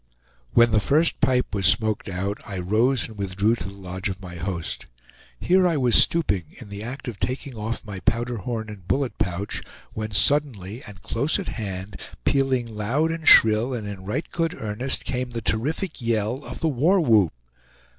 When 0.53 0.71
the 0.71 0.79
first 0.79 1.21
pipe 1.21 1.53
was 1.53 1.67
smoked 1.67 2.09
out, 2.09 2.39
I 2.43 2.57
rose 2.57 3.07
and 3.07 3.19
withdrew 3.19 3.53
to 3.57 3.67
the 3.67 3.75
lodge 3.75 4.09
of 4.09 4.19
my 4.19 4.33
host. 4.33 4.87
Here 5.39 5.67
I 5.67 5.77
was 5.77 5.93
stooping, 5.93 6.45
in 6.59 6.69
the 6.69 6.81
act 6.81 7.07
of 7.07 7.19
taking 7.19 7.53
off 7.55 7.85
my 7.85 7.99
powder 7.99 8.37
horn 8.37 8.67
and 8.69 8.87
bullet 8.87 9.15
pouch, 9.19 9.61
when 9.93 10.09
suddenly, 10.09 10.81
and 10.85 11.03
close 11.03 11.37
at 11.37 11.49
hand, 11.49 12.01
pealing 12.25 12.75
loud 12.75 13.11
and 13.11 13.27
shrill, 13.27 13.75
and 13.75 13.87
in 13.87 14.03
right 14.03 14.27
good 14.31 14.55
earnest, 14.59 15.05
came 15.05 15.29
the 15.29 15.39
terrific 15.41 16.01
yell 16.01 16.43
of 16.45 16.61
the 16.61 16.67
war 16.67 16.99
whoop. 16.99 17.33